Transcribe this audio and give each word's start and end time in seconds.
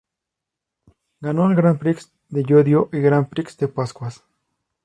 Ganó 1.19 1.45
el 1.47 1.55
Gran 1.55 1.77
Prix 1.77 2.11
de 2.29 2.43
Llodio 2.43 2.89
y 2.91 2.95
el 2.95 3.03
Gran 3.03 3.29
Prix 3.29 3.55
de 3.57 3.67
Pascuas. 3.67 4.23